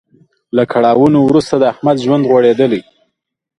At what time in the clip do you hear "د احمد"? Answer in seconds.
1.57-1.97